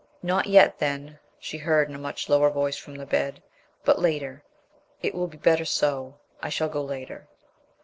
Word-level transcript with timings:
"Not 0.23 0.47
yet, 0.47 0.79
then," 0.79 1.19
she 1.37 1.59
heard 1.59 1.87
in 1.87 1.93
a 1.93 1.99
much 1.99 2.27
lower 2.27 2.49
voice 2.49 2.75
from 2.75 2.95
the 2.95 3.05
bed, 3.05 3.43
"but 3.85 3.99
later. 4.01 4.41
It 5.03 5.13
will 5.13 5.27
be 5.27 5.37
better 5.37 5.63
so... 5.63 6.17
I 6.41 6.49
shall 6.49 6.69
go 6.69 6.81
later...." 6.81 7.27